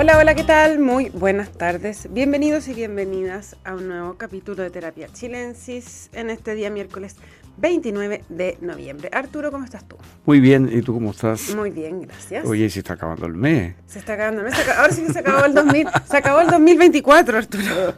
[0.00, 0.78] Hola, hola, ¿qué tal?
[0.78, 2.06] Muy buenas tardes.
[2.12, 7.16] Bienvenidos y bienvenidas a un nuevo capítulo de Terapia Chilensis en este día miércoles
[7.60, 9.10] 29 de noviembre.
[9.12, 9.96] Arturo, ¿cómo estás tú?
[10.26, 11.54] Muy bien, ¿y tú cómo estás?
[11.54, 12.46] Muy bien, gracias.
[12.46, 13.74] Oye, se está acabando el mes.
[13.86, 14.68] Se está acabando el mes.
[14.76, 15.88] Ahora sí que se acabó el 2000.
[16.08, 17.94] Se acabó el 2024, Arturo.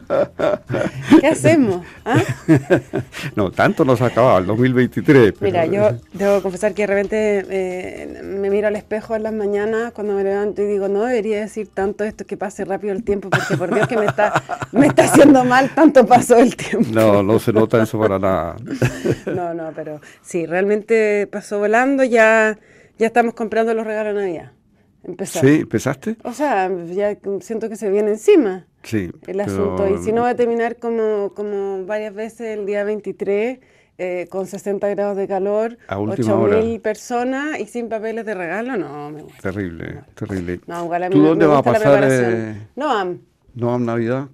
[1.21, 1.85] ¿Qué hacemos?
[2.05, 2.23] ¿Ah?
[3.37, 5.33] No, tanto no se ha acabado el 2023.
[5.33, 5.37] Pero...
[5.41, 9.93] Mira, yo debo confesar que de repente eh, me miro al espejo en las mañanas
[9.93, 13.31] cuando me levanto y digo, no debería decir tanto esto que pase rápido el tiempo,
[13.31, 14.43] porque por Dios que me está,
[14.73, 16.89] me está haciendo mal, tanto pasó el tiempo.
[16.93, 18.57] No, no se nota eso para nada.
[19.27, 22.59] No, no, pero sí, realmente pasó volando, ya,
[22.99, 24.53] ya estamos comprando los regalos de Navidad.
[25.03, 25.45] Empezar.
[25.45, 25.61] ¿Sí?
[25.61, 26.17] ¿Empezaste?
[26.25, 29.89] O sea, ya siento que se viene encima sí, el asunto.
[29.89, 33.59] Y si no va a terminar como, como varias veces el día 23,
[33.99, 39.23] eh, con 60 grados de calor, 8.000 personas y sin papeles de regalo, no, me
[39.23, 39.51] gusta.
[39.51, 40.61] Terrible, terrible.
[40.67, 42.05] No, igual a mí ¿Tú dónde vas a pasar?
[42.09, 43.21] Eh, no, am.
[43.55, 44.29] ¿No am Navidad?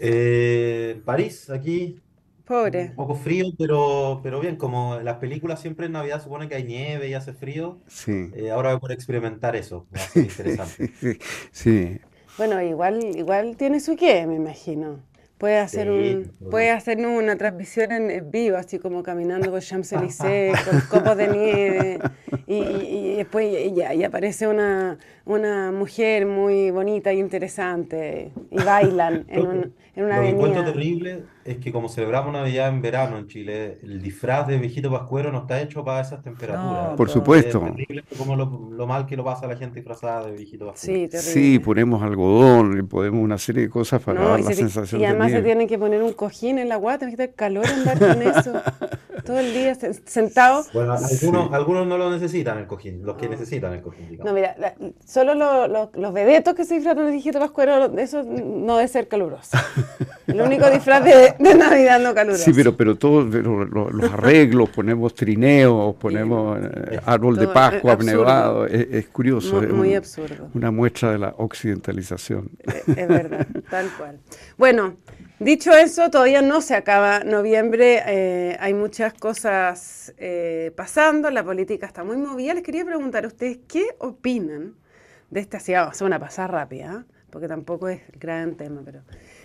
[0.00, 2.00] Eh, París, aquí,
[2.46, 2.82] Pobre.
[2.86, 6.56] Un poco frío, pero, pero bien, como en las películas siempre en Navidad supone que
[6.56, 10.08] hay nieve y hace frío, Sí, eh, ahora voy a poder experimentar eso, va a
[10.08, 10.92] ser interesante.
[11.00, 11.18] sí,
[11.52, 12.00] sí.
[12.36, 15.00] Bueno, igual, igual tiene su qué, me imagino.
[15.38, 16.50] Puede hacer Sí, un, seguro.
[16.50, 21.28] puede hacer una transmisión en en vivo, así como caminando por Champs-Élysées con copos de
[21.28, 22.04] nieve
[22.46, 28.32] y, y- y después y, ya, y aparece una, una mujer muy bonita y interesante
[28.50, 30.64] y bailan en, un- en una Lo que encuentro avenida.
[30.64, 35.30] terrible es que como celebramos Navidad en verano en Chile, el disfraz de viejito pascuero
[35.30, 36.90] no está hecho para esas temperaturas.
[36.90, 37.12] No, Por po.
[37.12, 37.64] supuesto.
[37.66, 40.94] Es terrible como lo, lo mal que lo pasa la gente disfrazada de viejito pascuero.
[41.02, 41.32] Sí, terrible.
[41.32, 45.00] Sí, ponemos algodón, le podemos una serie de cosas para No, dar la se sensación
[45.00, 47.66] y de además se tienen que poner un cojín en la guata, imagínate el calor
[47.66, 48.52] andar con eso
[49.24, 50.64] todo el día se- sentado.
[50.72, 51.24] Bueno, Sí.
[51.26, 54.26] algunos, algunos no lo necesitan el cojín, los que necesitan el cojín, digamos.
[54.26, 58.22] No, mira, la- solo lo- lo- los vedetos que se disfrazan de viejito pascuero, eso
[58.24, 59.56] no debe ser caluroso.
[60.26, 62.44] El único disfraz de, de Navidad no caluroso.
[62.44, 67.54] Sí, pero, pero todos pero lo- los arreglos, ponemos trineos, ponemos eh, árbol de Todo,
[67.54, 68.18] Pascua eh, absurdo.
[68.18, 70.48] nevado, es, es curioso, Muy, es muy un- absurdo.
[70.54, 72.50] una muestra de la occidentalización.
[72.64, 74.18] Eh, Es verdad, tal cual.
[74.56, 74.96] Bueno,
[75.38, 81.86] dicho eso, todavía no se acaba noviembre, eh, hay muchas cosas eh, pasando, la política
[81.86, 82.54] está muy movida.
[82.54, 84.74] Les quería preguntar a ustedes, ¿qué opinan
[85.30, 89.00] de este, así vamos a una pasada rápida, porque tampoco es gran tema, pero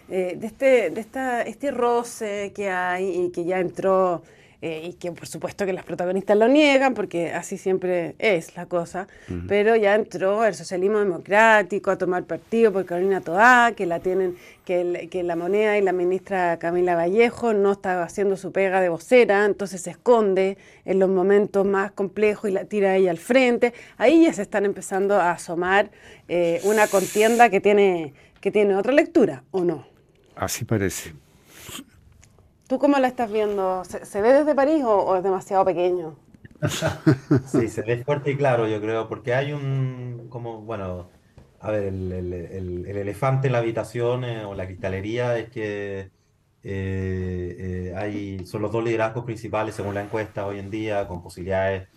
[0.10, 4.24] eh, de este, de esta, este roce que hay y que ya entró
[4.62, 8.66] eh, y que por supuesto que las protagonistas lo niegan, porque así siempre es la
[8.66, 9.08] cosa,
[9.48, 14.36] pero ya entró el socialismo democrático a tomar partido por Carolina Toá, que la tienen,
[14.66, 18.82] que, el- que la moneda y la ministra Camila Vallejo no está haciendo su pega
[18.82, 23.18] de vocera, entonces se esconde en los momentos más complejos y la tira ella al
[23.18, 23.74] frente.
[23.98, 25.90] Ahí ya se están empezando a asomar
[26.28, 29.88] eh, una contienda que tiene, que tiene otra lectura, ¿o no?
[30.36, 31.14] Así parece.
[32.70, 33.84] ¿Tú cómo la estás viendo?
[33.84, 36.16] ¿Se, ve desde París o, es demasiado pequeño?
[37.44, 41.14] Sí, se ve fuerte y claro, yo creo, porque hay un, como, bueno,
[41.60, 45.50] a ver, el, el- el- el elefante en la habitación eh, o la cristalería es
[45.50, 46.12] que eh,
[46.64, 51.90] eh, hay, son los dos liderazgos principales según la encuesta hoy en día, con posibilidades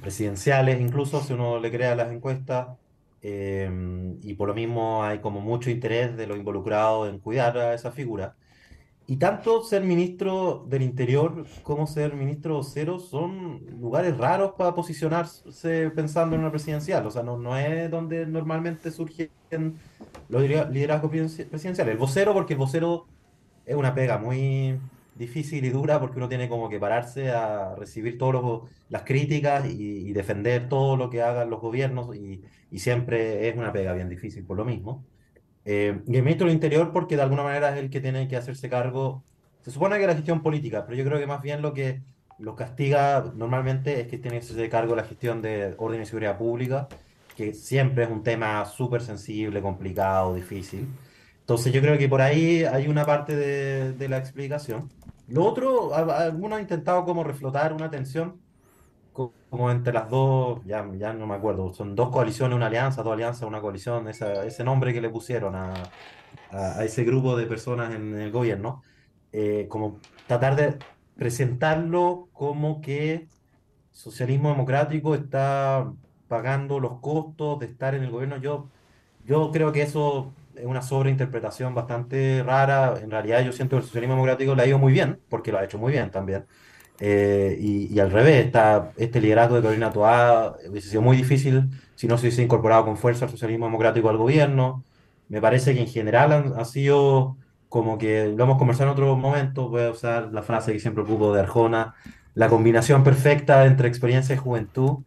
[0.00, 2.68] presidenciales, incluso si uno le crea las encuestas,
[3.20, 7.90] y por lo mismo hay como mucho interés de los involucrados en cuidar a esa
[7.92, 8.36] figura.
[9.08, 15.90] Y tanto ser ministro del Interior como ser ministro vocero son lugares raros para posicionarse
[15.94, 17.06] pensando en una presidencial.
[17.06, 19.30] O sea, no, es donde normalmente surgen
[20.28, 21.92] los lidera- liderazgos presidenci- presidenciales.
[21.92, 23.06] El vocero, porque el vocero
[23.64, 24.78] es una pega muy
[25.14, 30.08] difícil y dura porque uno tiene como que pararse a recibir todas las críticas y,
[30.08, 34.44] y defender todo lo que hagan los gobiernos y siempre es una pega bien difícil
[34.44, 35.04] por lo mismo.
[35.66, 38.36] Eh, y el ministro del Interior, porque de alguna manera es el que tiene que
[38.36, 39.24] hacerse cargo,
[39.62, 42.02] se supone que la gestión política, pero yo creo que más bien lo que
[42.38, 46.06] los castiga normalmente es que tiene que hacerse cargo de la gestión de orden y
[46.06, 46.86] seguridad pública,
[47.36, 50.86] que siempre es un tema súper sensible, complicado, difícil.
[51.40, 54.88] Entonces yo creo que por ahí hay una parte de, de la explicación.
[55.26, 58.40] Lo otro, algunos han intentado como reflotar una tensión
[59.48, 63.12] como entre las dos, ya, ya no me acuerdo, son dos coaliciones, una alianza, dos
[63.14, 65.94] alianzas, una coalición, esa- ese nombre que le pusieron a,
[66.48, 68.82] a- a ese grupo de personas en el gobierno,
[69.32, 70.84] eh, como tratar de
[71.14, 73.30] presentarlo como que
[73.90, 75.92] socialismo democrático está
[76.26, 78.36] pagando los costos de estar en el gobierno.
[78.38, 78.72] Yo,
[79.20, 82.98] yo creo que eso es una sobreinterpretación bastante rara.
[83.00, 85.58] En realidad yo siento que el socialismo democrático le ha ido muy bien, porque lo
[85.58, 86.46] ha hecho muy bien también.
[87.00, 92.06] Eh, y, al revés, está, este liderazgo de Carolina Toá hubiese sido muy difícil si
[92.06, 94.84] no se hubiese incorporado con fuerza el socialismo democrático al gobierno.
[95.28, 97.36] Me parece que en general ha sido
[97.68, 101.02] como que lo hemos conversado en otro momento, voy a usar la frase que siempre
[101.02, 101.94] ocupo de Arjona,
[102.34, 104.98] la combinación perfecta entre experiencia y juventud.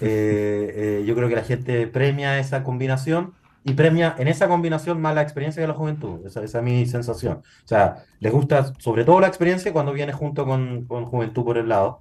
[0.00, 3.34] Eh, eh, yo creo que la gente premia esa combinación
[3.68, 6.26] y premia en esa combinación más la experiencia que la juventud.
[6.26, 7.38] Esa, esa, es mi sensación.
[7.38, 11.58] O sea, les gusta sobre todo la experiencia cuando viene junto con, con juventud por
[11.58, 12.00] el lado.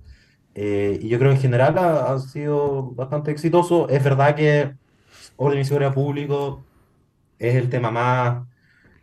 [0.56, 3.90] Eh, y yo creo que en general ha, sido bastante exitoso.
[3.90, 4.75] Es verdad que
[5.36, 6.64] orden y seguridad público
[7.40, 8.48] es el tema más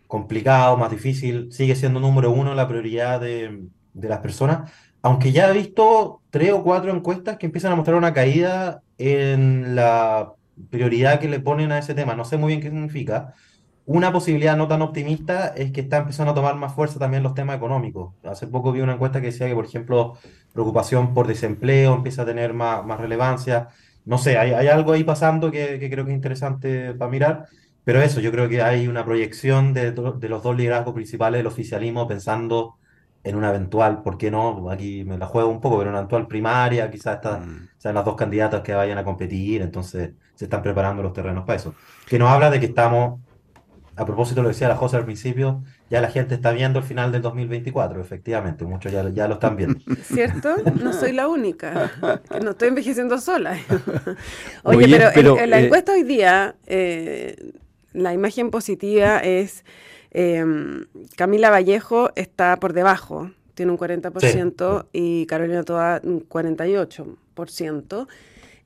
[0.06, 1.52] complicado, más difícil.
[1.52, 4.72] Sigue siendo número uno la prioridad de, de las personas.
[5.02, 9.76] Aunque ya he visto tres o cuatro encuestas que empiezan a mostrar una caída en
[9.76, 10.32] la
[10.70, 12.14] prioridad que le ponen a ese tema.
[12.14, 13.34] No sé muy bien qué significa.
[13.86, 17.34] Una posibilidad no tan optimista es que está empezando a tomar más fuerza también los
[17.34, 18.14] temas económicos.
[18.24, 20.16] Hace poco vi una encuesta que decía que, por ejemplo,
[20.52, 23.68] preocupación por desempleo empieza a tener más, más relevancia.
[24.06, 27.46] No sé, hay, hay algo ahí pasando que, que, creo que es interesante para mirar,
[27.84, 31.46] pero eso, yo creo que hay una proyección de, de los dos liderazgos principales del
[31.46, 32.76] oficialismo pensando
[33.24, 34.70] en una eventual, ¿por qué no?
[34.70, 37.68] Aquí me la juego un poco, pero en una eventual primaria, quizás mm.
[37.78, 41.56] sean las dos candidatas que vayan a competir, entonces se están preparando los terrenos para
[41.56, 41.74] eso.
[42.06, 43.20] Que nos habla de que estamos,
[43.96, 46.80] a propósito de lo que decía la José al principio, ya la gente está viendo
[46.80, 49.80] el final del 2024, efectivamente, muchos ya, ya lo están viendo.
[50.02, 50.56] ¿Cierto?
[50.82, 51.92] No soy la única,
[52.42, 53.56] no estoy envejeciendo sola.
[54.64, 57.52] Oye, pero, en, la eh, encuesta hoy día, eh,
[57.94, 59.64] la imagen positiva es
[60.16, 68.06] Em, Camila Vallejo está por debajo, tiene un 40% y Carolina Toa un 48%.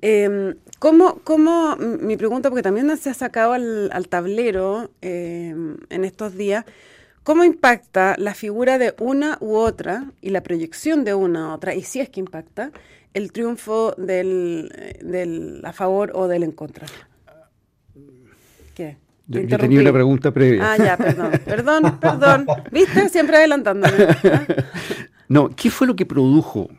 [0.03, 6.37] Eh, ¿cómo, ¿cómo, mi pregunta, porque también se ha sacado al, tablero em, en estos
[6.37, 6.67] días,
[7.25, 11.75] ¿cómo impacta la figura de una u otra y la proyección de una u otra,
[11.75, 12.73] y si es que impacta,
[13.15, 14.71] el triunfo del,
[15.03, 16.87] del a favor o del en contra?
[18.75, 19.08] ¿Qué?
[19.29, 20.73] Yo, tenía una pregunta previa.
[20.73, 22.47] Ah, ya, perdón, perdón, perdón.
[22.73, 23.09] ¿Viste?
[23.09, 23.95] Siempre adelantándome.
[25.31, 26.71] No, ¿qué fue lo que produjo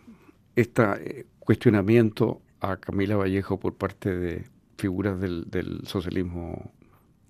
[0.55, 4.43] este cuestionamiento a Camila Vallejo por parte de
[4.75, 6.71] figuras del, socialismo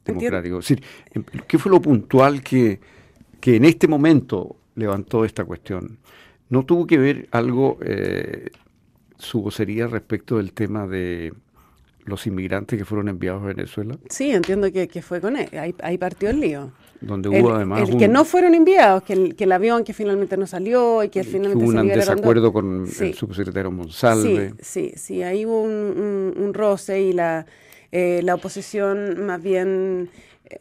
[0.06, 0.62] democrático?
[1.12, 2.80] Em, ¿Qué fue lo puntual que,
[3.42, 6.00] que en este momento levantó esta cuestión?
[6.48, 8.50] ¿No tuvo que ver algo eh,
[9.18, 11.34] su vocería respecto del tema de
[12.10, 13.98] los inmigrantes que fueron enviados a Venezuela?
[14.10, 15.50] Sí, entiendo que, fue con él.
[15.82, 16.72] Ahí, partió el lío.
[17.02, 17.88] Donde hubo además.
[17.88, 21.10] El que no fueron enviados, que el, que el avión que finalmente no salió y
[21.10, 24.56] que finalmente hubo un desacuerdo con el subsecretario Monsalve.
[24.60, 25.24] Sí, sí, sí.
[25.24, 27.46] Ahí hubo un, roce y la,
[27.92, 30.10] eh, la oposición más bien
[30.50, 30.60] eh,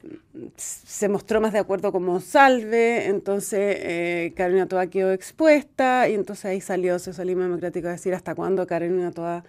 [0.57, 6.45] se mostró más de acuerdo con Monsalve, entonces eh, Carolina Toa quedó expuesta y entonces
[6.45, 9.45] ahí salió Socialismo Democrático a decir hasta cuándo Carolina Toa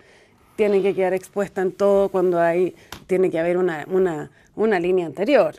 [0.60, 2.76] tiene que quedar expuesta en todo cuando hay,
[3.08, 5.56] tiene que haber una, una, una línea anterior.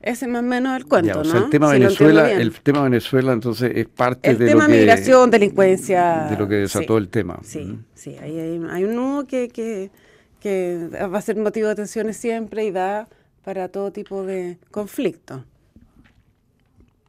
[0.00, 1.36] Ese es más o menos el cuento, ¿no?
[1.36, 5.32] el tema Venezuela, el tema Venezuela entonces es parte el de tema lo que migración,
[5.32, 7.40] delincuencia, de lo que desató el tema.
[7.42, 9.90] Sí, sí, hay, hay, un nudo que, que,
[10.38, 13.08] que va a ser motivo de tensiones siempre y da
[13.42, 15.44] para todo tipo de conflicto.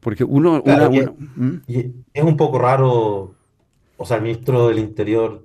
[0.00, 0.60] Porque uno,
[1.36, 1.58] ¿Mm?
[1.68, 3.32] es un poco raro,
[3.96, 5.44] o sea, el ministro del Interior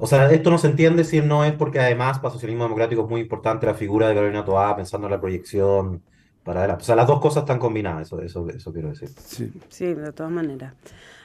[0.00, 3.02] o sea, esto no se entiende si no es porque además para el socialismo democrático
[3.02, 6.02] es muy importante la figura de Carolina Toá, pensando en la proyección
[6.42, 6.82] para adelante.
[6.82, 9.10] O sea, las dos cosas están combinadas, eso, eso, eso quiero decir.
[9.10, 9.52] Sí.
[9.68, 10.72] sí, de todas maneras.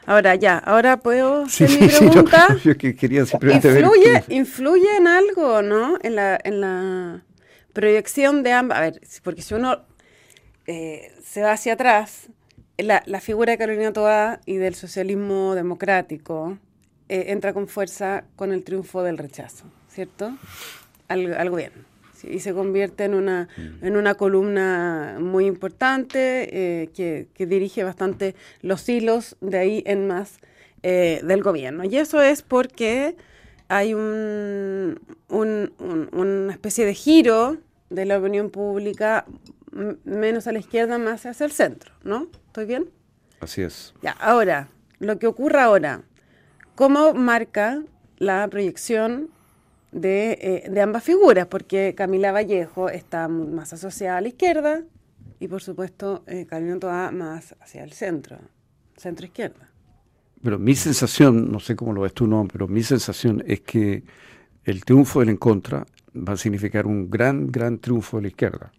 [0.06, 2.48] Ahora ya, ahora puedo hacer mi pregunta.
[2.50, 5.98] Sí, yo que quería simplemente influye, ver influye en algo, ¿no?
[6.02, 7.24] En la, en la
[7.72, 8.78] proyección de ambas.
[8.78, 9.86] A ver, porque si uno
[10.68, 12.28] eh, se va hacia atrás,
[12.78, 16.58] la, la figura de Carolina Toá y del socialismo democrático
[17.08, 20.36] eh, entra con fuerza con el triunfo del rechazo, ¿cierto?
[21.08, 21.84] Al, gobierno.
[22.24, 23.86] y se convierte en una, mm.
[23.86, 26.50] en una columna muy importante
[26.84, 30.40] eh, que, dirige bastante los hilos de ahí en más
[30.82, 31.84] eh, del gobierno.
[31.84, 33.16] Y eso es porque
[33.68, 37.58] hay un, una especie de giro
[37.92, 39.26] de la opinión pública
[40.06, 42.30] menos a la izquierda, más hacia el centro, ¿no?
[42.48, 42.90] ¿Estoy bien?
[43.42, 43.94] Así es.
[44.02, 44.70] Ya, ahora,
[45.00, 46.04] lo que ocurre ahora,
[46.76, 47.82] ¿Cómo marca
[48.18, 49.30] la proyección
[49.94, 51.48] de, eh, ambas figuras?
[51.48, 54.84] Porque Camila Vallejo está más asociada a la izquierda
[55.40, 58.40] y, por supuesto, eh, Carolina Toa más hacia el centro,
[58.98, 59.70] centro-izquierda.
[60.44, 64.04] Pero mi sensación, no sé cómo lo ves tú, no, pero mi sensación es que
[64.66, 68.74] el triunfo del en contra va a significar un gran, gran triunfo de la izquierda,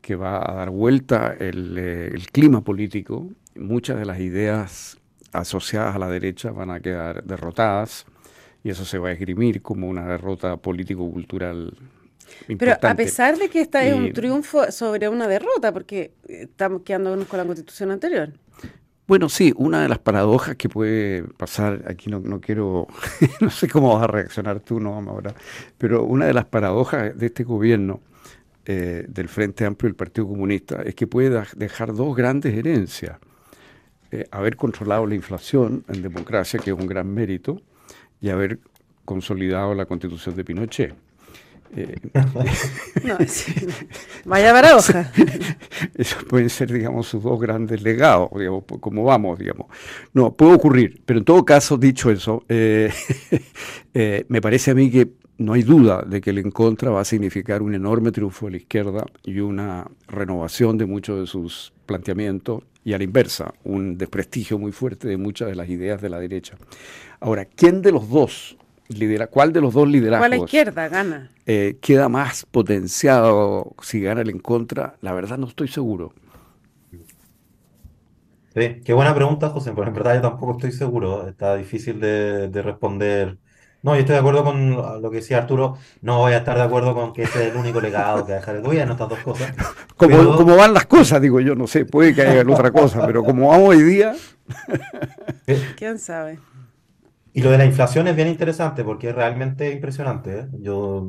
[0.00, 4.98] que va a dar vuelta el, eh, el clima político, muchas de las ideas
[5.32, 8.06] asociadas a la derecha van a quedar derrotadas
[8.64, 11.74] y eso se va a esgrimir como una derrota político-cultural
[12.58, 17.26] pero a pesar de que esta es un triunfo sobre una derrota, porque estamos quedándonos
[17.26, 18.32] con la constitución anterior.
[19.06, 22.86] Bueno, sí, una de las paradojas que puede pasar, aquí no, no quiero,
[23.40, 25.34] no sé cómo vas a reaccionar tú, no, ahora,
[25.78, 28.02] pero una de las paradojas de este gobierno
[28.66, 33.18] eh, del Frente Amplio y del Partido Comunista es que puede dejar dos grandes herencias.
[34.10, 37.60] Eh, haber controlado la inflación en democracia, que es un gran mérito,
[38.20, 38.58] y haber
[39.04, 40.94] consolidado la constitución de Pinochet.
[41.76, 41.96] Eh,
[43.04, 43.18] no,
[44.24, 45.12] vaya paradoja.
[45.94, 49.66] Esos pueden ser, digamos, sus dos grandes legados, digamos, como vamos, digamos.
[50.12, 52.92] No, puede ocurrir, pero en todo caso, dicho eso, eh,
[53.94, 57.00] eh, me parece a mí que no hay duda de que el en contra va
[57.02, 61.72] a significar un enorme triunfo de la izquierda y una renovación de muchos de sus
[61.86, 66.08] planteamientos y a la inversa, un desprestigio muy fuerte de muchas de las ideas de
[66.08, 66.56] la derecha.
[67.20, 68.56] Ahora, ¿quién de los dos
[68.88, 70.26] lidera, ¿cuál de los dos liderazgos?
[70.26, 71.30] ¿Cuál izquierda gana?
[71.44, 74.96] Eh, queda más potenciado si gana el en contra?
[75.02, 76.14] La verdad no estoy seguro.
[78.54, 81.28] Sí, qué buena pregunta, José, pero en verdad yo tampoco estoy seguro.
[81.28, 83.36] Está difícil de, responder.
[83.88, 85.78] No, yo estoy de acuerdo con lo que decía Arturo.
[86.02, 88.36] No voy a estar de acuerdo con que ese es el único legado que va
[88.36, 89.54] a dejar el gobierno, estas dos cosas.
[89.96, 93.24] Como, como van las cosas, digo yo, no sé, puede que haya otra cosa, pero
[93.24, 94.14] como vamos hoy día.
[95.76, 96.38] ¿Quién sabe?
[97.32, 100.38] Y lo de la inflación es bien interesante porque es realmente impresionante.
[100.38, 100.48] ¿eh?
[100.60, 101.08] Yo,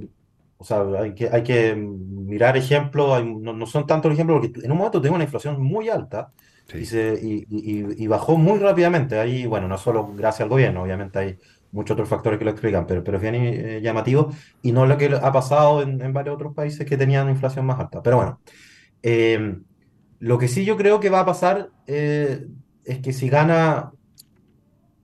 [0.58, 4.72] o sea, hay que, hay que mirar ejemplos, no, no, son tantos ejemplos porque en
[4.72, 6.32] un momento tengo una inflación muy alta
[6.74, 9.20] y, se, y, y, bajó muy rápidamente.
[9.20, 11.40] Ahí, bueno, no solo gracias al gobierno, obviamente hay
[11.72, 14.98] muchos otros factores que lo explican, pero, pero es bien eh, llamativo y no lo
[14.98, 18.02] que ha pasado en, en, varios otros países que tenían inflación más alta.
[18.02, 18.40] Pero bueno,
[19.04, 19.58] eh,
[20.20, 23.92] lo que sí yo creo que va a pasar es que si gana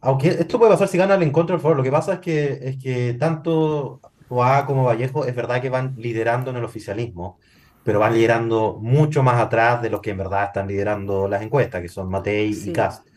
[0.06, 2.60] aunque esto puede pasar si gana el encuentro del favor, lo que pasa es que,
[2.62, 7.40] es que tanto Oa como Vallejo es verdad que van liderando en el oficialismo,
[7.84, 11.82] pero van liderando mucho más atrás de los que en verdad están liderando las encuestas,
[11.82, 13.08] que son Matei y Cast.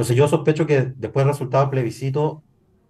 [0.00, 2.42] Entonces yo sospecho que después del resultado del plebiscito,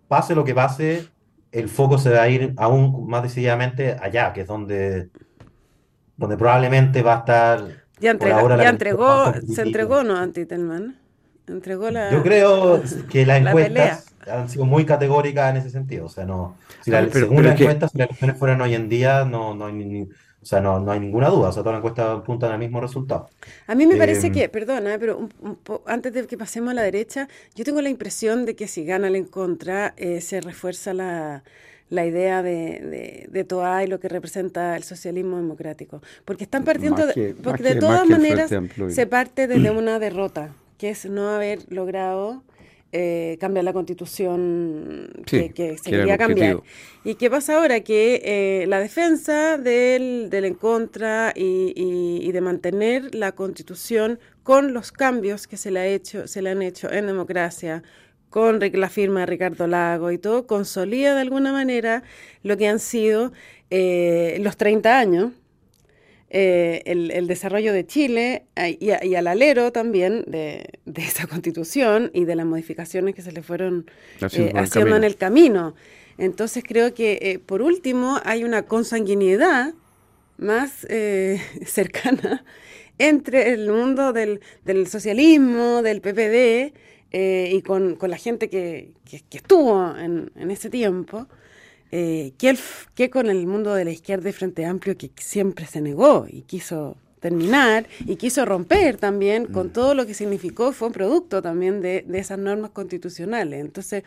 [0.07, 1.09] pase lo que pase,
[1.50, 5.09] el foco se va a ir aún más decididamente allá, que es donde,
[6.17, 7.64] donde probablemente va a estar...
[7.99, 11.00] Ya, ya entregó, se entregó, ¿no, Antitelman?
[11.49, 12.12] Entregó la.
[12.12, 16.07] Yo creo que las encuestas han sido muy categóricas en ese sentido.
[16.07, 16.55] O sea, no.
[16.83, 19.73] Si la, según las encuestas, si las elecciones fueran hoy en día, no, no hay
[19.73, 20.09] ni,
[20.42, 22.80] o sea, no, no hay ninguna duda, o sea, todas las encuestas apuntan al mismo
[22.80, 23.28] resultado.
[23.66, 25.28] A mí me parece em, que, perdona, pero
[25.85, 29.09] antes de que pasemos a la derecha, yo tengo la impresión de que si gana
[29.09, 31.44] el en contra, eh, se refuerza la,
[31.90, 36.00] la idea de, de, Toa y lo que representa el socialismo democrático.
[36.25, 38.50] Porque están partiendo, de, porque de todas maneras
[38.88, 42.42] se parte desde una derrota que es no haber logrado
[42.92, 46.61] eh, cambiar la constitución que, se quería cambiar.
[47.04, 47.80] ¿Y qué pasa ahora?
[47.80, 54.90] Que eh, la defensa del, del en contra y, de mantener la constitución con los
[54.90, 57.85] cambios que se le, ha hecho, se le han hecho en democracia,
[58.28, 62.02] con la firma de Ricardo Lago y todo, consolida de alguna manera
[62.42, 63.32] lo que han sido
[63.70, 65.32] eh, los 30 años
[66.33, 72.37] eh, el, desarrollo de Chile eh, y, al alero también de, esa constitución y de
[72.37, 75.75] las modificaciones que se le fueron eh, haciendo en el camino.
[76.19, 79.75] Entonces creo que por último hay una consanguinidad
[80.39, 80.87] más
[81.67, 82.45] cercana
[82.99, 84.41] entre el mundo del,
[84.87, 86.73] socialismo, del PPD
[87.13, 88.93] y con, la gente que,
[89.33, 91.27] estuvo en, en ese tiempo
[91.92, 96.26] eh, que, con el mundo de la izquierda y Frente Amplio que siempre se negó
[96.28, 99.70] y quiso terminar y quiso romper también con mm.
[99.70, 103.61] todo lo que significó, fue un producto también de, esas normas constitucionales.
[103.61, 104.04] Entonces,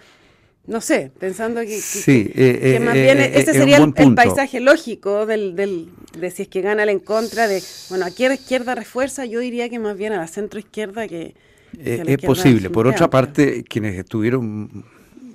[0.66, 5.56] no sé, pensando que, sí, eh, más eh, bien ese sería el, paisaje lógico del,
[5.56, 8.74] del, de si es que gana el en contra de, bueno, aquí a la izquierda
[8.74, 11.36] refuerza, yo diría que más bien a la centro izquierda que...
[11.78, 12.70] es posible.
[12.70, 14.86] Por otra parte, quienes estuvieron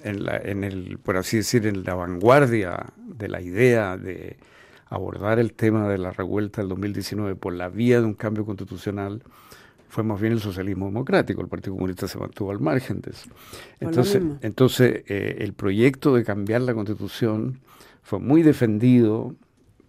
[0.05, 4.37] en, la, en el, por así decir, en la vanguardia de la idea de
[4.87, 9.23] abordar el tema de la revuelta del 2019 por la vía de un cambio constitucional
[9.89, 11.41] fue más bien el socialismo democrático.
[11.41, 13.29] El Partido Comunista se mantuvo al margen de eso.
[13.81, 17.61] Entonces, entonces eh, el proyecto de cambiar la constitución
[18.03, 19.35] fue muy defendido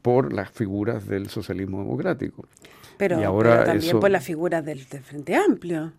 [0.02, 2.46] por las figuras del socialismo democrático.
[2.98, 5.94] Pero, ahora también por las figuras del Frente Amplio.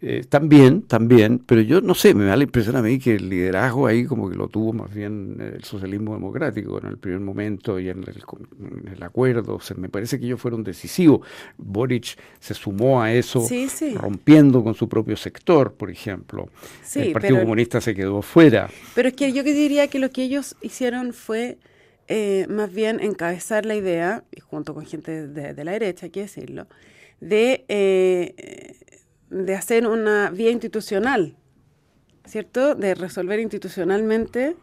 [0.00, 3.28] Eh, también, también, pero yo no sé, me da la impresión a mí que el
[3.28, 7.80] liderazgo ahí como que lo tuvo más bien el socialismo democrático en el primer momento
[7.80, 9.56] y en el, acuerdo.
[9.56, 11.26] O me parece que ellos fueron decisivos.
[11.56, 13.44] Boric se sumó a eso,
[13.96, 16.48] rompiendo con su propio sector, por ejemplo.
[16.94, 18.70] el Partido Comunista se quedó fuera.
[18.94, 21.58] Pero es que yo diría que lo que ellos hicieron fue
[22.06, 26.68] eh, más bien encabezar la idea, junto con gente de, la derecha, hay que decirlo,
[27.20, 27.64] de...
[27.66, 28.76] Eh,
[29.30, 31.36] de hacer una vía institucional,
[32.24, 32.74] ¿cierto?
[32.74, 34.56] De resolver institucionalmente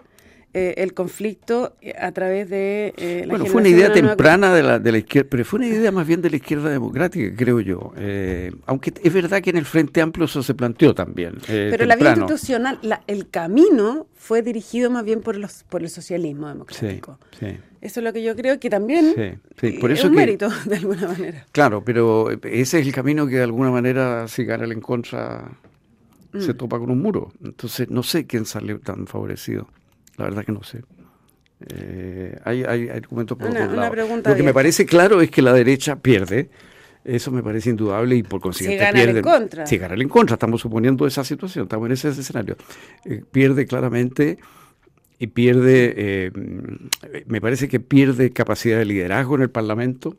[0.58, 4.80] eh, el conflicto a través de eh, la Bueno, fue una idea temprana de la,
[4.80, 7.92] de la izquierda, pero fue una idea más bien de la izquierda democrática, creo yo.
[7.98, 11.40] Eh, aunque es verdad que en el Frente Amplio eso se planteó también.
[11.46, 16.48] pero la vía institucional, el camino fue dirigido más bien por, los, por el socialismo
[16.48, 17.20] democrático.
[17.38, 17.58] Sí, sí.
[17.82, 19.42] Eso es lo que yo creo que también
[19.82, 21.46] Por eso es un mérito, de alguna manera.
[21.52, 25.52] Claro, pero ese es el camino que de alguna manera, si gana el en contra,
[26.32, 26.58] se mm.
[26.58, 27.34] topa con un muro.
[27.44, 29.68] Entonces, no sé quién salió tan favorecido.
[30.18, 30.82] La verdad que no sé.
[31.68, 35.42] Eh, hay, hay, argumentos por una, una Pregunta Lo que me parece claro es que
[35.42, 36.50] la derecha pierde.
[37.04, 39.20] Eso me parece indudable y por consiguiente si pierde.
[39.20, 39.66] en contra.
[39.68, 42.58] Si gana en contra, estamos suponiendo esa situación, estamos en ese escenario.
[43.06, 44.40] Eh, pierde claramente
[45.20, 46.32] y pierde, eh,
[47.28, 50.18] me parece que pierde capacidad de liderazgo en el Parlamento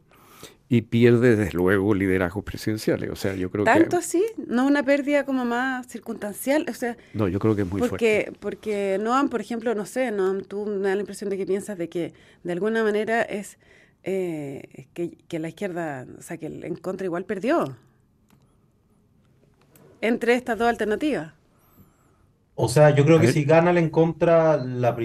[0.69, 3.11] y pierde desde luego liderazgos presidenciales.
[3.11, 4.25] O sea, yo creo ¿Tanto así?
[4.49, 6.67] ¿No una pérdida como más circunstancial?
[6.69, 8.39] O sea, no, yo creo que es muy porque, fuerte.
[8.41, 11.79] Porque Noam, por ejemplo, no sé, Noam, tú me da la impresión de que piensas
[11.79, 13.59] de que de alguna manera es
[14.03, 17.77] eh, que, la izquierda, o sea, que el en contra igual perdió
[20.01, 21.33] entre estas dos alternativas.
[22.55, 24.97] O sea, yo creo que si gana el en contra, la,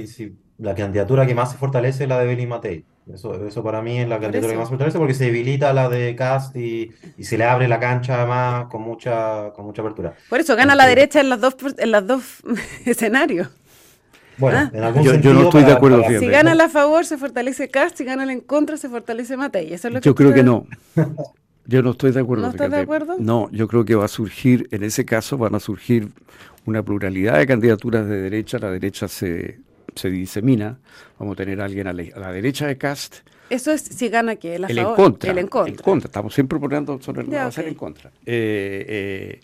[0.57, 2.85] la candidatura que más se fortalece es la de Beli Matei.
[3.11, 5.89] Eso, eso para mí es la candidatura que más se fortalece porque se debilita la
[5.89, 10.13] de Cast y, y, se le abre la cancha además con mucha, con mucha apertura.
[10.29, 12.23] Por eso gana la derecha en los dos, en los dos
[12.85, 13.49] escenarios.
[14.37, 14.71] Bueno, ah.
[14.73, 15.33] en algún yo, sentido.
[15.33, 16.03] Yo no estoy de acuerdo.
[16.07, 19.73] si gana la favor, se fortalece Cast, si gana la en contra, se fortalece Matei.
[19.73, 20.65] Eso es lo yo creo que no.
[21.65, 22.43] Yo no estoy de acuerdo.
[22.45, 23.15] ¿No estás de acuerdo?
[23.19, 26.09] No, yo creo que va a surgir, en ese caso van a surgir
[26.65, 29.59] una pluralidad de candidaturas de derecha, la derecha se,
[29.95, 30.77] se disemina,
[31.19, 33.17] vamos a tener a alguien a la, derecha de Cast.
[33.49, 36.07] Eso es si gana que el, en contra, el en contra.
[36.07, 38.09] estamos siempre proponiendo sobre va a ser en contra.
[38.25, 39.39] Eh, eh,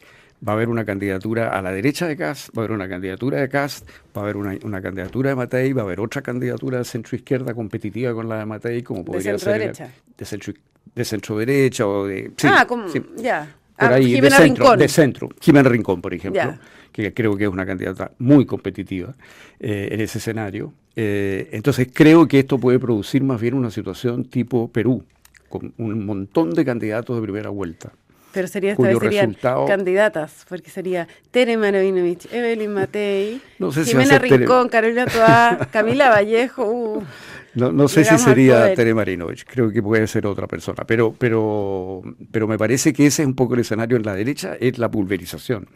[0.48, 3.42] va a haber una candidatura a la derecha de Cast, va a haber una candidatura
[3.42, 6.78] de Cast, va a haber una, una candidatura de Matei, va a haber otra candidatura
[6.78, 9.74] de centro izquierda competitiva con la de Matei, como podría de ser
[10.18, 10.54] de centro
[10.96, 13.56] de centro derecha o de ah, como, ya.
[13.78, 15.30] Por ah, ahí, de centro, de centro.
[15.40, 16.58] Jimena Rincón, por ejemplo
[16.98, 19.14] que creo que es una candidata muy competitiva
[19.60, 20.74] eh, en ese escenario.
[20.96, 25.04] Eh, entonces creo que esto puede producir más bien una situación tipo Perú,
[25.48, 27.92] con un montón de candidatos de primera vuelta.
[28.34, 29.36] Pero sería esta vez serían
[29.68, 33.42] candidatas, porque sería Tere Maravinovich, Evelyn Matei,
[33.86, 36.66] Jimena Rincón, Carolina Toá, Camila Vallejo.
[36.66, 37.04] Uh.
[37.58, 42.04] No, no sé si sería Tere Marinovich, creo que puede ser otra persona, pero, pero,
[42.32, 44.92] pero me parece que ese es un poco el escenario en la derecha, es la
[44.92, 45.68] pulverización,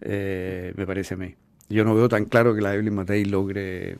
[0.00, 1.34] eh, me parece a mí.
[1.68, 3.98] Yo no veo tan claro que la Evelyn Matei logre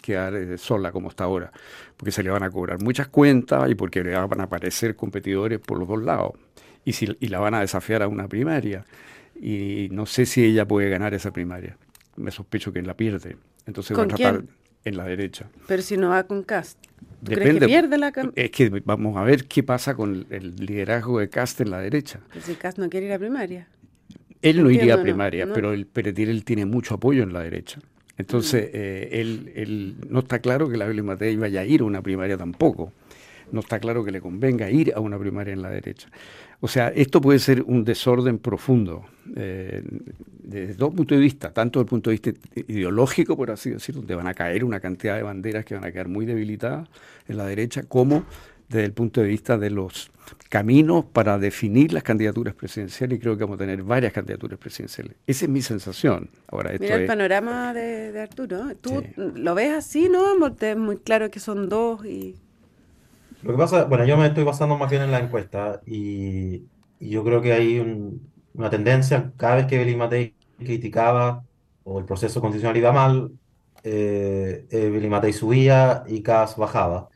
[0.00, 1.52] quedar eh, sola como está ahora,
[1.96, 5.58] porque se le van a cobrar muchas cuentas y porque le van a aparecer competidores
[5.58, 6.32] por los dos lados,
[6.84, 8.84] y, si, y la van a desafiar a una primaria,
[9.38, 11.76] y no sé si ella puede ganar esa primaria,
[12.16, 13.36] me sospecho que la pierde.
[13.66, 14.44] Entonces va a tratar,
[14.88, 15.48] en la derecha.
[15.66, 16.78] Pero si no va con Cast.
[17.20, 21.28] Depende, que pierde la Es que vamos a ver qué pasa con el liderazgo de
[21.28, 22.20] Cast en la derecha.
[22.32, 23.68] Pero si Cast no quiere ir a primaria.
[24.40, 27.80] Él no iría a primaria, pero el Peretir tiene mucho apoyo en la derecha.
[28.16, 28.70] Entonces, mm.
[28.74, 32.02] eh, él, él, no está claro que la Beli Matei vaya a ir a una
[32.02, 32.92] primaria tampoco.
[33.52, 36.08] No está claro que le convenga ir a una primaria en la derecha.
[36.60, 39.04] O sea, esto puede ser un desorden profundo
[39.36, 39.82] eh,
[40.42, 42.30] desde dos puntos de vista, tanto desde el punto de vista
[42.66, 45.92] ideológico, por así decirlo, donde van a caer una cantidad de banderas que van a
[45.92, 46.88] quedar muy debilitadas
[47.28, 48.24] en la derecha, como
[48.68, 50.10] desde el punto de vista de los
[50.48, 55.16] caminos para definir las candidaturas presidenciales y creo que vamos a tener varias candidaturas presidenciales.
[55.26, 56.30] Esa es mi sensación.
[56.48, 58.74] Ahora, Mira el panorama de, Arturo.
[58.80, 60.46] ¿Tú lo ves así, no?
[60.60, 62.36] Es muy claro que son dos y
[63.42, 66.66] lo que pasa, bueno, yo me estoy basando más bien en la encuesta y,
[67.00, 67.78] yo creo que hay
[68.54, 71.44] una tendencia, cada vez que Beli Matei criticaba
[71.84, 73.32] o el proceso constitucional iba mal,
[73.84, 77.08] eh, Matei subía y Cas bajaba.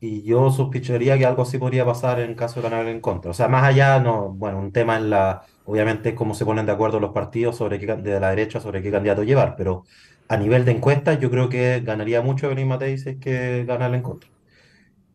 [0.00, 3.30] Y yo sospecharía que algo así podría pasar en caso de ganar en contra.
[3.30, 6.66] O sea, más allá, no, bueno, un tema en la, obviamente es cómo se ponen
[6.66, 9.84] de acuerdo los partidos sobre qué, de la derecha sobre qué candidato llevar, pero
[10.28, 13.86] a nivel de encuesta yo creo que ganaría mucho Evelyn Matei si es que gana
[13.86, 14.33] en contra.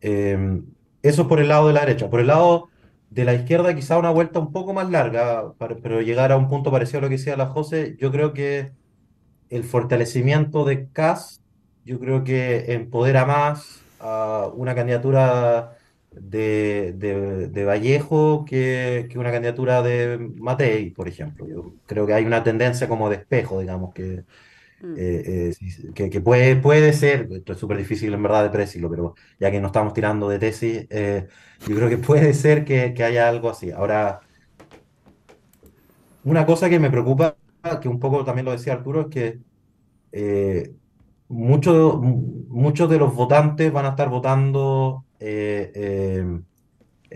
[0.01, 0.65] Em,
[1.01, 2.09] eso por el lado de la derecha.
[2.09, 2.69] Por el lado
[3.09, 6.71] de la izquierda quizá una vuelta un poco más larga, pero llegar a un punto
[6.71, 8.71] parecido a lo que decía la José, yo creo que
[9.49, 11.41] el fortalecimiento de CAS,
[11.85, 15.77] yo creo que empodera más a una candidatura
[16.11, 21.47] de, de, Vallejo que, que, una candidatura de Matei, por ejemplo.
[21.47, 24.23] Yo creo que hay una tendencia como de espejo, digamos, que,
[24.81, 24.93] mm.
[24.97, 25.53] eh,
[25.95, 29.51] eh, que, puede, puede ser, esto es súper difícil en verdad de predecirlo, pero ya
[29.51, 31.27] que no estamos tirando de tesis, eh,
[31.67, 33.71] yo creo que puede ser que, que haya algo así.
[33.71, 34.21] Ahora,
[36.23, 37.35] una cosa que me preocupa
[37.81, 39.39] que un poco también lo decía Arturo, es que
[41.27, 46.45] muchos muchos de los votantes van a estar votando en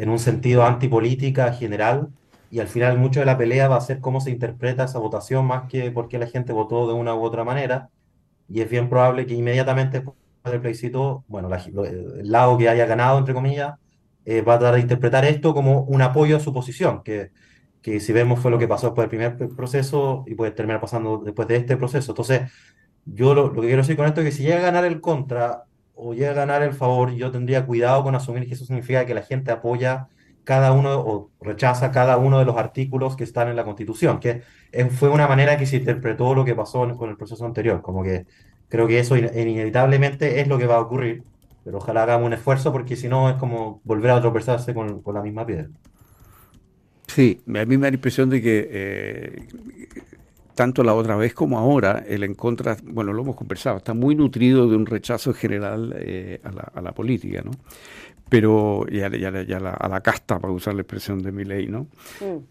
[0.09, 2.09] un sentido antipolítica general
[2.53, 5.45] y al final mucho de la pelea va a ser cómo se interpreta esa votación
[5.45, 7.89] más que por qué la gente votó de una u otra manera
[8.47, 13.17] y es bien probable que inmediatamente después del plebiscito, bueno, el lado que haya ganado,
[13.17, 13.75] entre comillas,
[14.27, 17.31] va a tratar de interpretar esto como un apoyo a su posición, que
[17.83, 21.19] que si vemos fue lo que pasó después del primer proceso y puede terminar pasando
[21.19, 22.13] después de este proceso.
[22.13, 22.51] Entonces,
[23.05, 25.65] yo lo, que quiero decir con esto es que si llega a ganar el contra
[25.93, 29.13] o llega a ganar el favor, yo tendría cuidado con asumir que eso significa que
[29.13, 30.07] la gente apoya
[30.43, 34.43] cada uno o rechaza cada uno de los artículos que están en la Constitución, que
[34.91, 38.25] fue una manera que se interpretó lo que pasó con el proceso anterior, como que
[38.69, 41.23] creo que eso inevitablemente es lo que va a ocurrir,
[41.63, 45.15] pero ojalá hagamos un esfuerzo porque si no es como volver a tropezarse con, con
[45.15, 45.69] la misma piedra.
[47.07, 49.47] Sí, a mí me da la impresión de que eh,
[50.55, 54.15] tanto la otra vez como ahora, el en contra, bueno, lo hemos conversado, está muy
[54.15, 57.51] nutrido de un rechazo general eh, a, la, política, ¿no?
[58.29, 61.87] Pero, y, a, la, casta, para usar la expresión de mi ley, ¿no?
[62.21, 62.43] Mm.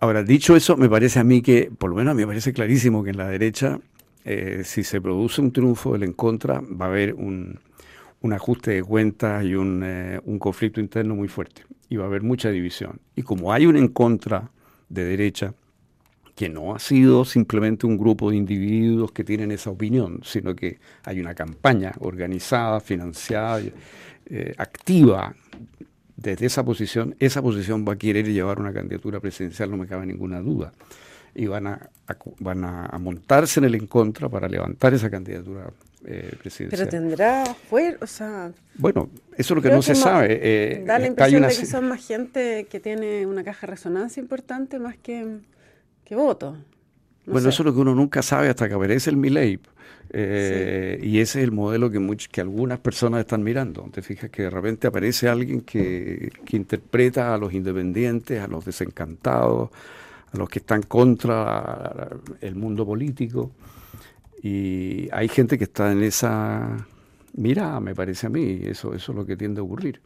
[0.00, 2.52] Ahora, dicho eso, me parece a mí que, por lo menos a mí me parece
[2.52, 3.78] clarísimo que en la derecha,
[4.24, 7.60] eh, si se produce un triunfo del en contra, va a haber un,
[8.20, 9.84] un ajuste de cuentas y un,
[10.24, 13.00] un conflicto interno muy fuerte y va a haber mucha división.
[13.14, 14.50] Y como hay un en contra
[14.88, 15.54] de derecha,
[16.34, 20.78] que no ha sido simplemente un grupo de individuos que tienen esa opinión, sino que
[21.04, 23.60] hay una campaña organizada, financiada,
[24.26, 25.34] eh, activa
[26.16, 30.06] desde esa posición, esa posición va a querer llevar una candidatura presidencial, no me cabe
[30.06, 30.72] ninguna duda.
[31.34, 31.90] Y van a,
[32.40, 35.70] van a montarse en el en contra para levantar esa candidatura
[36.04, 36.36] eh,
[36.70, 38.52] Pero tendrá fuera, o sea...
[38.74, 40.40] Bueno, eso es lo que no se sabe.
[40.42, 44.20] Eh, da la impresión de que son más gente que tiene una caja de resonancia
[44.20, 45.38] importante más que,
[46.12, 46.58] que votos.
[47.24, 49.58] bueno, eso es lo que uno nunca sabe hasta que aparece el Milei.
[50.10, 53.88] Eh, y ese es el modelo que, que algunas personas están mirando.
[53.90, 58.62] Te fijas que de repente aparece alguien que, que interpreta a los independientes, a los
[58.62, 59.70] desencantados,
[60.30, 62.10] a los que están contra
[62.42, 63.52] el mundo político.
[64.42, 66.86] Y hay gente que está en esa
[67.32, 70.02] mirada, me parece a mí, eso, eso es lo que tiende a ocurrir.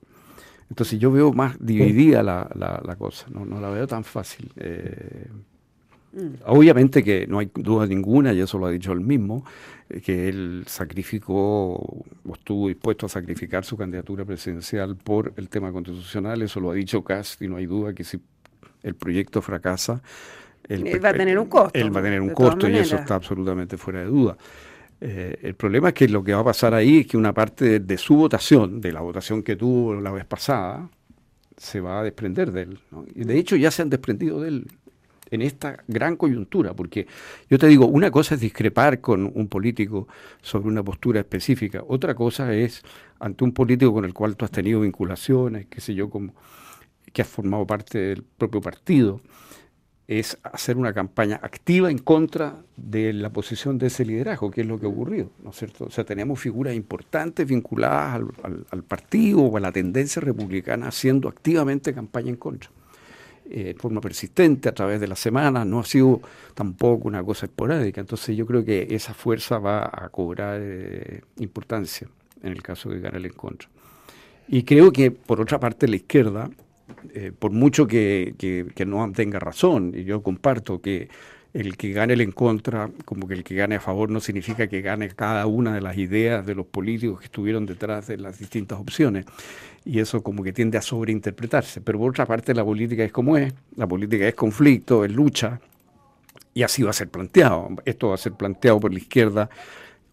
[0.70, 4.52] Entonces yo veo más dividida la, la, cosa, no, no, la veo tan fácil.
[4.56, 5.26] Eh.
[6.46, 9.44] Obviamente que no hay duda ninguna, y eso lo ha dicho él mismo,
[9.88, 15.72] eh, que él sacrificó o estuvo dispuesto a sacrificar su candidatura presidencial por el tema
[15.72, 18.20] constitucional, eso lo ha dicho Cast y no hay duda que si
[18.82, 20.02] el proyecto fracasa,
[20.68, 21.78] él va a tener un costo.
[21.78, 24.36] Él va a tener un costo y eso está absolutamente fuera de duda.
[25.00, 27.80] Eh, el problema es que lo que va a pasar ahí es que una parte
[27.80, 30.88] de, su votación, de la votación que tuvo la vez pasada,
[31.56, 32.78] se va a desprender de él.
[33.14, 34.66] Y de hecho ya se han desprendido de él
[35.30, 37.06] en esta gran coyuntura, porque
[37.50, 40.08] yo te digo, una cosa es discrepar con un político
[40.42, 42.82] sobre una postura específica, otra cosa es
[43.18, 46.34] ante un político con el cual tú has tenido vinculaciones, qué sé yo, como
[47.12, 49.20] que has formado parte del propio partido,
[50.08, 54.66] es hacer una campaña activa en contra de la posición de ese liderazgo, que es
[54.66, 55.86] lo que ha ocurrido, ¿no es cierto?
[55.86, 58.20] O sea, tenemos figuras importantes vinculadas
[58.70, 62.70] al, partido o a la tendencia republicana haciendo activamente campaña en contra.
[63.48, 66.20] Eh, forma persistente a través de la semana, no ha sido
[66.54, 72.08] tampoco una cosa esporádica, entonces yo creo que esa fuerza va a cobrar eh, importancia
[72.42, 73.68] en el caso de ganar el en contra.
[74.48, 76.50] Y creo que, por otra parte, la izquierda
[77.14, 78.34] eh, por mucho que,
[78.86, 81.08] no tenga razón, y yo comparto que
[81.60, 84.66] el que gane el en contra, como que el que gane a favor, no significa
[84.66, 88.38] que gane cada una de las ideas de los políticos que estuvieron detrás de las
[88.38, 89.24] distintas opciones.
[89.84, 91.80] Y eso como que tiende a sobreinterpretarse.
[91.80, 95.60] Pero por otra parte, la política es como es, la política es conflicto, es lucha,
[96.52, 97.68] y así va a ser planteado.
[97.84, 99.48] Esto va a ser planteado por la izquierda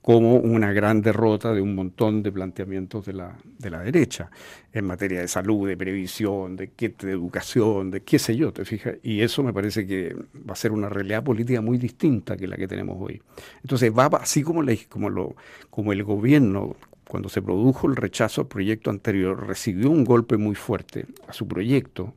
[0.04, 4.30] como una gran derrota de un montón de planteamientos de la, de la derecha,
[4.74, 8.66] en materia de salud, de previsión, de, qué, de educación, de qué sé yo, te
[8.66, 12.48] fijas, y eso me parece que va a ser una realidad política muy distinta que
[12.48, 13.22] la que tenemos hoy.
[13.62, 15.38] Entonces va así como, como, lo,
[15.70, 16.76] como el gobierno,
[17.08, 21.48] cuando se produjo el rechazo al proyecto anterior, recibió un golpe muy fuerte a su
[21.48, 22.14] proyecto,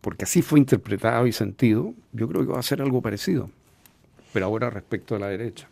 [0.00, 3.48] porque así fue interpretado y sentido, yo creo que va a ser algo parecido.
[4.32, 5.68] Pero ahora respecto a la derecha.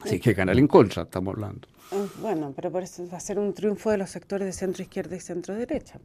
[0.00, 1.68] Así que ganar en contra, estamos hablando.
[1.92, 4.82] Eh, bueno, pero por eso va a ser un triunfo de los sectores de centro
[4.82, 5.98] izquierda y centro derecha.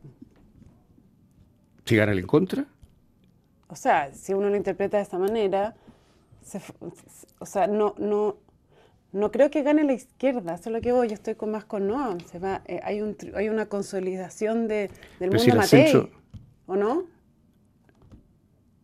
[1.86, 2.65] ¿Si gana en contra?
[3.67, 5.75] O sea, si uno lo interpreta de esta manera,
[7.39, 8.38] o sea, no, no,
[9.12, 11.65] no creo que gane la izquierda, eso es lo que voy, yo estoy con más
[11.65, 16.10] con no, se va, eh, hay, un, hay una consolidación de, del mundo si
[16.67, 17.03] ¿o no?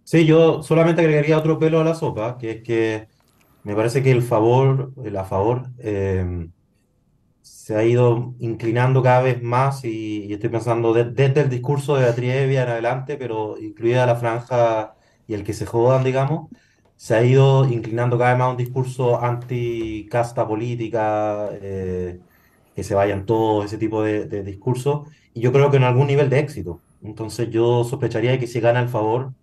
[0.03, 3.07] Sí, yo solamente agregaría otro pelo a la sopa, que es que
[3.63, 6.47] me parece que el favor, el a favor, eh,
[7.41, 12.31] se ha ido inclinando cada vez más y, estoy pensando desde el discurso de Beatriz
[12.33, 14.95] en adelante, pero incluida la franja
[15.27, 16.49] y el que se jodan, digamos,
[16.95, 22.19] se ha ido inclinando cada vez más un discurso anti-casta política, eh,
[22.75, 26.07] que se vayan todos, ese tipo de, de discursos, y yo creo que en algún
[26.07, 26.81] nivel de éxito.
[27.03, 29.33] Entonces yo sospecharía que si gana el favor,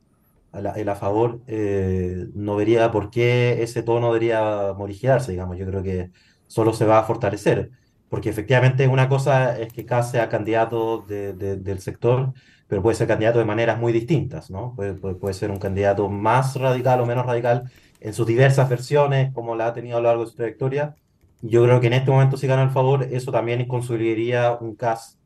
[0.53, 5.59] el a favor, eh, no vería por qué ese tono debería morigerarse, digamos.
[5.59, 6.11] Yo creo que
[6.47, 7.71] solo se va a fortalecer,
[8.09, 12.33] porque efectivamente una cosa es que Kass sea candidato del sector,
[12.67, 14.75] pero puede ser candidato de maneras muy distintas, ¿no?
[14.75, 19.55] Puede, puede, ser un candidato más radical o menos radical en sus diversas versiones, como
[19.55, 20.95] la ha tenido a lo largo de su trayectoria.
[21.41, 25.19] Yo creo que en este momento, si gana el favor, eso también consolidaría un CAS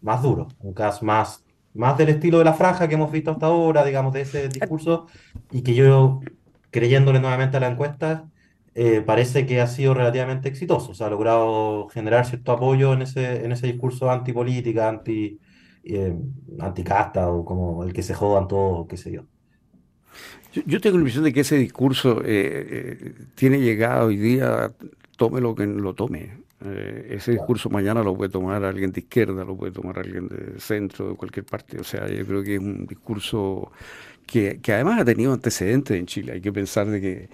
[0.00, 1.45] más duro, un CAS más
[1.76, 5.06] más del estilo de la franja que hemos visto hasta ahora, digamos, de ese discurso,
[5.52, 6.20] y que yo,
[6.70, 8.28] creyéndole nuevamente a la encuesta,
[8.74, 13.02] eh, parece que ha sido relativamente exitoso, o sea, ha logrado generar cierto apoyo en
[13.02, 15.38] ese, en ese discurso antipolítica, anti,
[15.84, 16.14] eh,
[16.60, 19.22] anticasta, o como el que se jodan todos, qué sé yo.
[20.64, 24.72] Yo, tengo la impresión de que ese discurso eh, eh, tiene llegada hoy día,
[25.16, 26.45] tome lo que lo tome.
[26.64, 30.58] Eh, ese discurso mañana lo puede tomar alguien de izquierda, lo puede tomar alguien de
[30.58, 31.78] centro, de cualquier parte.
[31.78, 33.70] O sea, yo creo que es un discurso
[34.26, 36.32] que, que además ha tenido antecedentes en Chile.
[36.32, 37.28] Hay que pensar de que,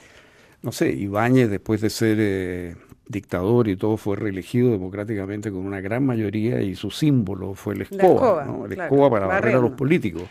[0.62, 2.74] no sé, Ibáñez después de ser eh,
[3.06, 7.84] dictador y todo fue reelegido democráticamente con una gran mayoría y su símbolo fue la
[7.84, 10.24] escoba, la escoba, para barrer a los políticos.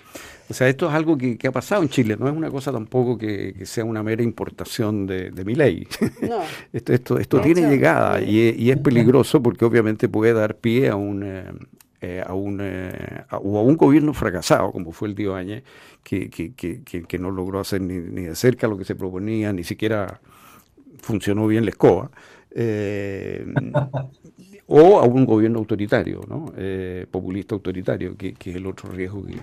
[0.51, 3.17] O sea, esto es algo que, ha pasado en Chile, no es una cosa tampoco
[3.17, 5.87] que, sea una mera importación de, mi ley.
[6.21, 6.41] No.
[6.73, 11.23] esto esto, esto tiene llegada y, es peligroso porque obviamente puede dar pie a un...
[11.23, 11.45] Eh,
[12.03, 15.63] eh, a un, eh, o a un gobierno fracasado, como fue el de Áñez,
[16.03, 19.63] que, que, que, no logró hacer ni, ni, de cerca lo que se proponía, ni
[19.63, 20.19] siquiera
[20.97, 22.09] funcionó bien la escoba,
[24.65, 26.51] o a un gobierno autoritario, ¿no?
[27.11, 29.37] populista autoritario, que, es el otro riesgo que,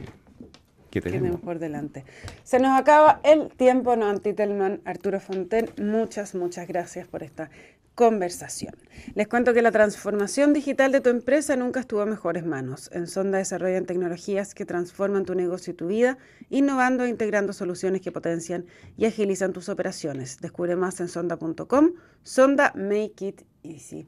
[0.91, 1.41] que tenemos.
[1.41, 2.05] por delante.
[2.45, 7.51] Se nos acaba el tiempo, no Antitelman, Arturo Fonten, muchas, muchas gracias por esta
[7.99, 8.77] conversación.
[9.17, 12.89] Les cuento que la transformación digital de tu empresa nunca estuvo en mejores manos.
[12.93, 16.17] En Sonda desarrollan tecnologías que transforman tu negocio y tu vida,
[16.49, 20.39] innovando e integrando soluciones que potencian y agilizan tus operaciones.
[20.41, 21.95] Descubre más en sonda.com.
[22.23, 24.07] Sonda Make It Easy.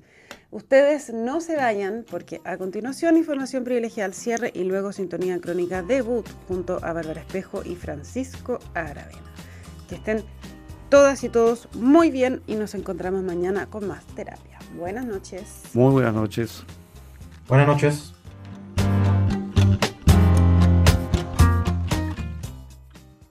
[0.51, 5.83] Ustedes no se vayan porque a continuación información privilegiada al cierre y luego sintonía crónica
[5.83, 9.21] debut junto a Bárbara Espejo y Francisco Aravena.
[9.89, 10.25] Que estén
[10.89, 14.59] todas y todos muy bien y nos encontramos mañana con más terapia.
[14.77, 15.63] Buenas noches.
[15.73, 16.65] Muy buenas noches.
[17.49, 18.13] Buenas noches.